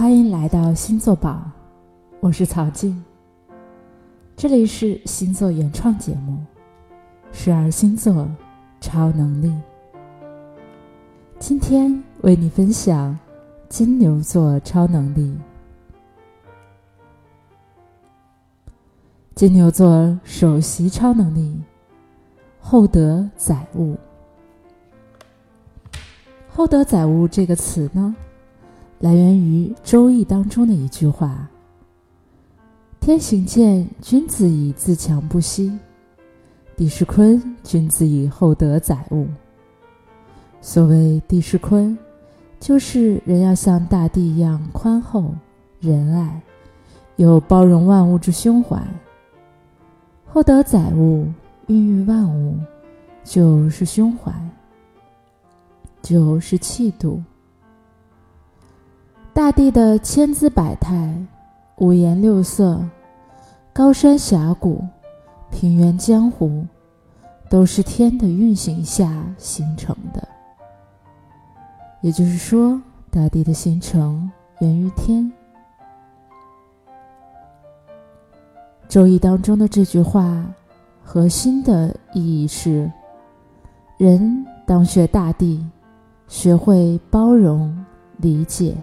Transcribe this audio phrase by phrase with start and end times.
[0.00, 1.52] 欢迎来到星座榜，
[2.20, 3.04] 我是曹静。
[4.34, 6.42] 这里是星座原创节目
[7.36, 8.26] 《十二星座
[8.80, 9.48] 超能力》。
[11.38, 13.14] 今天为你分享
[13.68, 15.38] 金牛座超能力。
[19.34, 21.62] 金牛座首席超能力：
[22.58, 23.98] 厚德载物。
[26.48, 28.16] 厚德载物这个词呢？
[29.00, 31.48] 来源于《周易》当中的一句话
[33.00, 35.70] ：“天行健，君子以自强不息；
[36.76, 39.26] 地势坤，君子以厚德载物。”
[40.60, 41.96] 所谓地势坤，
[42.60, 45.34] 就是人要像大地一样宽厚、
[45.80, 46.38] 仁爱，
[47.16, 48.76] 有包容万物之胸怀；
[50.26, 51.26] 厚德载物，
[51.68, 52.58] 孕育万物，
[53.24, 54.30] 就是胸怀，
[56.02, 57.22] 就是气度。
[59.32, 61.14] 大地的千姿百态、
[61.76, 62.84] 五颜六色、
[63.72, 64.84] 高山峡谷、
[65.50, 66.66] 平原江湖，
[67.48, 70.26] 都是天的运行下形成的。
[72.00, 75.30] 也就是说，大地的形成源于天。
[78.88, 80.44] 周易当中的这句话，
[81.04, 82.90] 核心的意义是：
[83.96, 85.64] 人当学大地，
[86.26, 87.72] 学会包容、
[88.16, 88.74] 理解。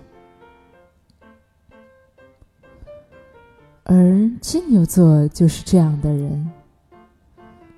[3.90, 6.52] 而金牛座就是这样的人，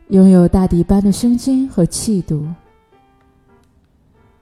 [0.07, 2.47] 拥有大地般的胸襟和气度，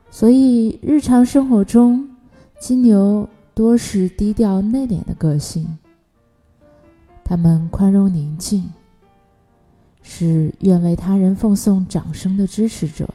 [0.10, 2.10] 所以日常生活中，
[2.58, 5.78] 金牛多是低调内敛的个性。
[7.22, 8.64] 他们宽容宁静，
[10.02, 13.10] 是愿为他人奉送掌声的支持者。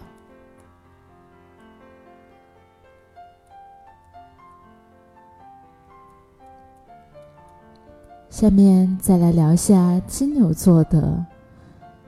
[8.33, 11.23] 下面再来聊下金牛座的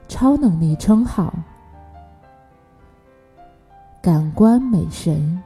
[0.07, 1.31] 超能力称号——
[4.01, 5.39] 感官美神。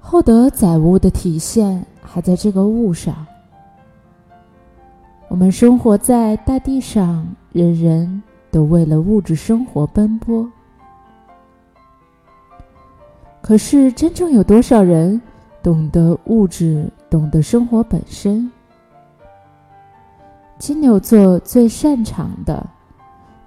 [0.00, 3.24] 厚德载物的体现还在这个物上。
[5.28, 10.50] 我们生活在大地上，人人都为了物质生活奔波。
[13.40, 15.22] 可是，真正有多少人
[15.62, 16.90] 懂得物质？
[17.08, 18.50] 懂得生活本身，
[20.58, 22.68] 金牛座最擅长的，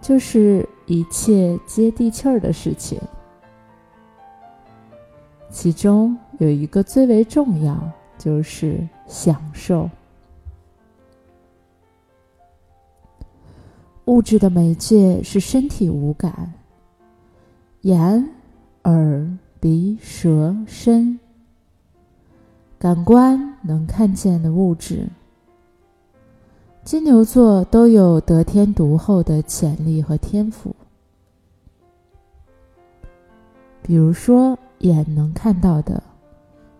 [0.01, 2.99] 就是一切接地气儿的事情。
[5.49, 7.77] 其中有一个最为重要，
[8.17, 9.89] 就是享受。
[14.05, 16.53] 物质的媒介是身体五感：
[17.81, 18.29] 眼、
[18.83, 19.27] 耳、
[19.59, 21.19] 鼻、舌、身。
[22.79, 25.09] 感官能看见的物质，
[26.85, 30.73] 金牛座都有得天独厚的潜力和天赋。
[33.81, 36.01] 比如说，眼能看到的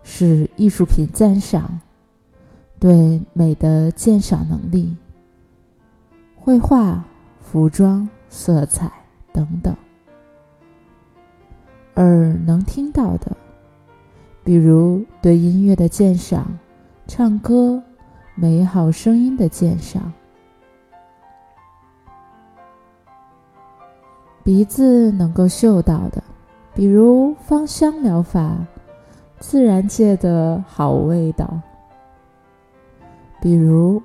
[0.01, 1.81] 是艺术品赞赏，
[2.79, 4.95] 对美的鉴赏能力，
[6.37, 7.03] 绘画、
[7.41, 8.89] 服装、色彩
[9.33, 9.73] 等等；
[11.95, 13.35] 耳能听到的。
[14.43, 16.45] 比如对音乐的鉴赏，
[17.05, 17.81] 唱歌
[18.35, 20.01] 美好声音的鉴赏；
[24.43, 26.23] 鼻子能够嗅到的，
[26.73, 28.57] 比如芳香疗法、
[29.39, 31.45] 自然界的好味道；
[33.39, 34.01] 比如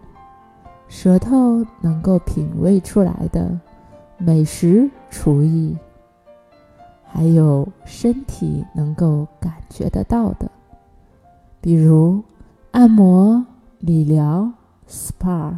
[0.88, 3.58] 舌头能够品味出来的
[4.18, 5.74] 美食厨艺。
[7.14, 10.50] 还有身体能够感觉得到的，
[11.60, 12.20] 比如
[12.72, 13.46] 按摩、
[13.78, 14.52] 理疗、
[14.88, 15.54] SPA。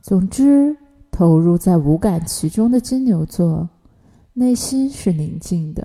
[0.00, 0.76] 总之，
[1.10, 3.68] 投入在五感其中的金牛座，
[4.32, 5.84] 内心是宁静的，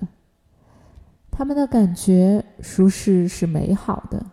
[1.31, 4.23] 他们的感觉舒适是美好的。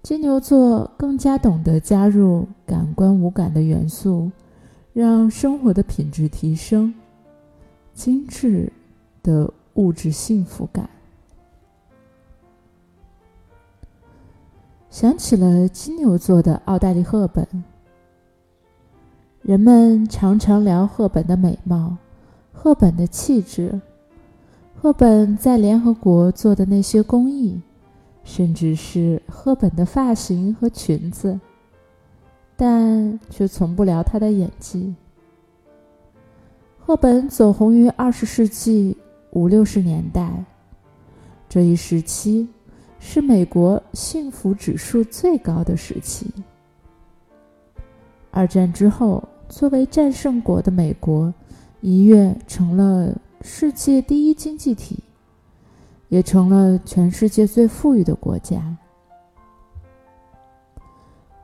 [0.00, 4.30] 金牛座更加懂得加入感官五感的元素。
[4.96, 6.94] 让生活的品质提升，
[7.92, 8.72] 精致
[9.22, 10.88] 的物质幸福感。
[14.88, 17.46] 想起了金牛座的奥黛丽·赫本，
[19.42, 21.98] 人们常常聊赫本的美貌、
[22.50, 23.78] 赫本的气质、
[24.74, 27.60] 赫本在联合国做的那些公益，
[28.24, 31.38] 甚至是赫本的发型和裙子。
[32.56, 34.94] 但却从不聊他的演技。
[36.78, 38.96] 赫本走红于二十世纪
[39.32, 40.44] 五六十年代，
[41.48, 42.48] 这一时期
[42.98, 46.32] 是美国幸福指数最高的时期。
[48.30, 51.32] 二战之后，作为战胜国的美国
[51.80, 54.98] 一跃成了世界第一经济体，
[56.08, 58.76] 也成了全世界最富裕的国家。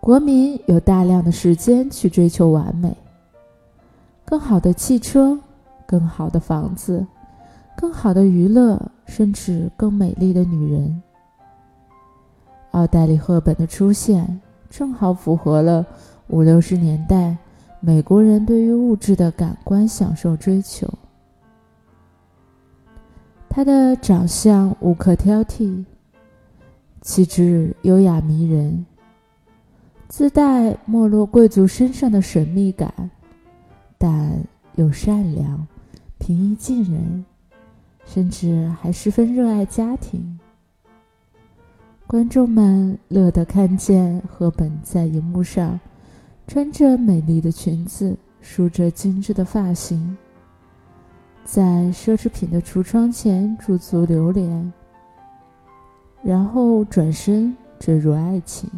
[0.02, 2.92] 国民有大量的时间去追求完美，
[4.24, 5.38] 更好的汽车，
[5.86, 7.06] 更好的房子，
[7.76, 11.00] 更好的娱乐，甚至更美丽的女人。
[12.72, 15.86] 奥黛丽·赫本的出现，正好符合了
[16.26, 17.36] 五六十年代
[17.78, 20.92] 美国人对于物质的感官享受追求。
[23.48, 25.84] 她的长相无可挑剔，
[27.02, 28.84] 气质优雅迷人。
[30.12, 32.92] 自带没落贵族身上的神秘感，
[33.96, 34.44] 但
[34.74, 35.66] 又善良、
[36.18, 37.24] 平易近人，
[38.04, 40.38] 甚至还十分热爱家庭。
[42.06, 45.80] 观众们乐得看见赫本在荧幕上
[46.46, 50.14] 穿着美丽的裙子，梳着精致的发型，
[51.42, 54.70] 在奢侈品的橱窗前驻足流连，
[56.22, 58.68] 然后转身坠入爱情。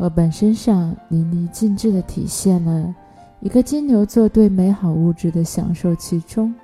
[0.00, 2.94] 赫本身上淋漓尽致地体现了
[3.40, 6.54] 一个金牛座对美好物质的享受其中。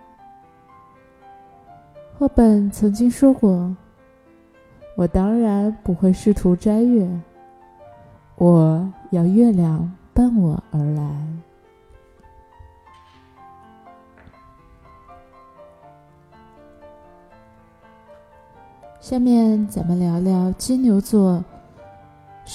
[2.19, 3.77] 赫本曾经说过
[4.97, 7.07] ：“我当然不会试图摘月，
[8.37, 11.05] 我要月亮伴我而来。”
[18.99, 21.45] 下面咱们聊聊金牛座。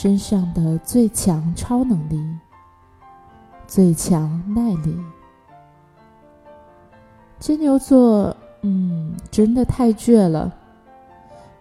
[0.02, 2.20] 身上的最强超能力，
[3.68, 4.98] 最强耐力。
[7.38, 10.52] 金牛座，嗯，真的太倔了，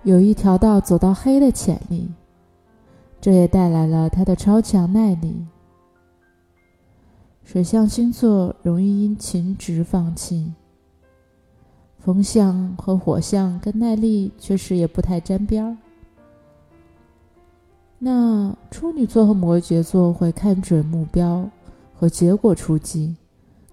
[0.05, 2.11] 有一条道走到黑的潜力，
[3.21, 5.47] 这也带来了他的超强耐力。
[7.45, 10.51] 水象星座容易因情执放弃，
[11.99, 15.77] 风象和火象跟耐力确实也不太沾边儿。
[18.03, 21.47] 那处女座和摩羯座会看准目标
[21.95, 23.15] 和结果出击，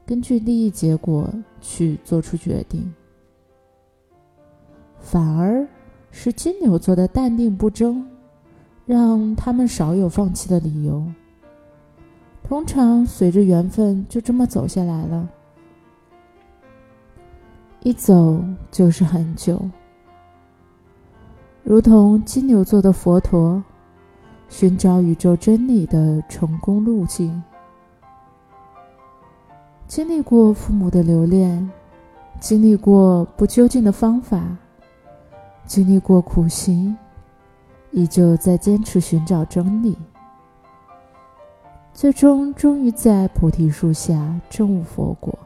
[0.06, 2.94] 根据利益结果去做出决定。
[5.00, 5.65] 反而
[6.12, 8.06] 是金牛座的淡定不争，
[8.85, 11.01] 让他们少有放弃的理由。
[12.44, 15.29] 通常随着缘分就这么走下来了，
[17.81, 19.62] 一走就是很久，
[21.63, 23.63] 如同金牛座的佛陀。
[24.50, 27.44] 寻找宇宙真理的成功路径，
[29.88, 31.70] 经历过父母的留恋，
[32.40, 34.58] 经历过不究竟的方法，
[35.66, 36.98] 经历过苦行，
[37.92, 39.96] 依旧在坚持寻找真理，
[41.94, 45.38] 最终终于在菩提树下证悟佛果。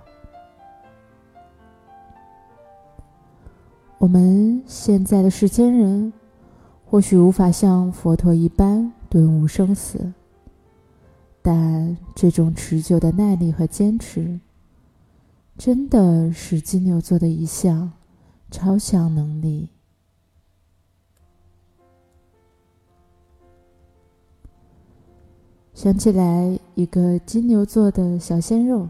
[3.98, 6.14] 我们现在的世间人。
[6.92, 10.12] 或许无法像佛陀一般顿悟生死，
[11.42, 14.42] 但这种持久的耐力和坚持，
[15.58, 17.94] 真的是金牛座的一项
[18.52, 19.70] 超强能力。
[25.74, 28.90] 想起来一个金牛座的小鲜肉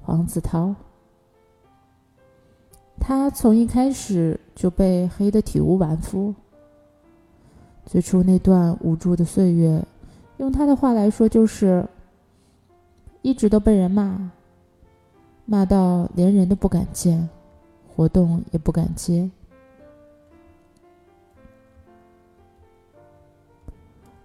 [0.00, 0.74] 黄子韬，
[2.98, 6.34] 他从一开始就被黑的体无完肤。
[7.86, 9.84] 最初那段无助的岁月，
[10.36, 11.84] 用他的话来说，就是
[13.22, 14.30] 一直都被人骂，
[15.44, 17.28] 骂到连人都不敢见，
[17.88, 19.28] 活动也不敢接。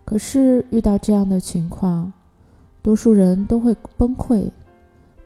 [0.03, 2.13] 可是遇到这样的情况，
[2.83, 4.51] 多数人都会崩溃，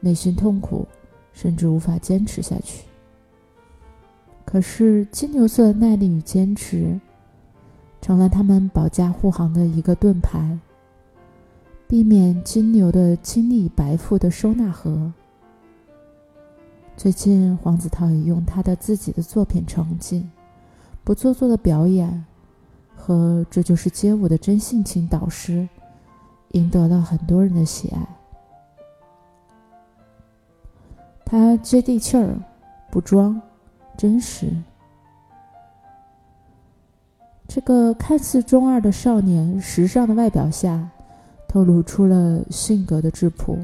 [0.00, 0.88] 内心痛苦，
[1.34, 2.84] 甚至无法坚持下去。
[4.46, 6.98] 可是金牛座的耐力与坚持。
[8.00, 10.58] 成了他们保驾护航的一个盾牌，
[11.86, 15.12] 避免金牛的精力白富的收纳盒。
[16.96, 20.28] 最近，黄子韬也用他的自己的作品成绩、
[21.02, 22.24] 不做作的表演
[22.94, 25.68] 和这就是街舞的真性情导师，
[26.52, 28.06] 赢得了很多人的喜爱。
[31.24, 32.38] 他接地气儿，
[32.90, 33.40] 不装，
[33.96, 34.50] 真实。
[37.52, 40.88] 这个看似中二的少年，时尚的外表下，
[41.48, 43.58] 透露出了性格的质朴。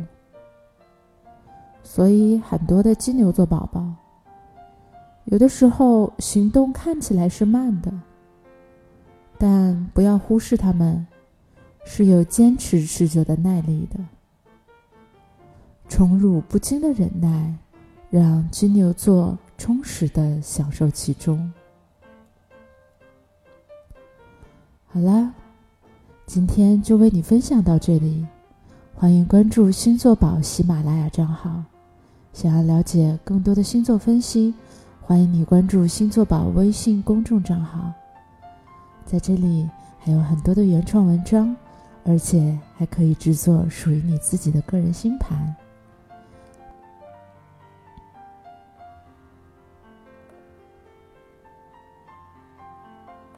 [1.84, 3.88] 所以，很多的金牛座宝宝
[5.26, 7.92] 有的时候行动看起来是慢的，
[9.38, 11.06] 但不要忽视他们
[11.84, 14.00] 是有坚持持久的耐力的。
[15.88, 17.54] 宠辱不惊的忍耐，
[18.10, 21.52] 让金牛座充实的享受其中。
[24.96, 25.30] 好了，
[26.24, 28.24] 今天就为你分享到这里。
[28.94, 31.62] 欢迎关注星座宝喜马拉雅账号。
[32.32, 34.54] 想要了解更多的星座分析，
[35.02, 37.92] 欢迎你关注星座宝微信公众账号。
[39.04, 41.54] 在这里还有很多的原创文章，
[42.06, 45.54] 而且还可以制作属于你自己的个人星盘。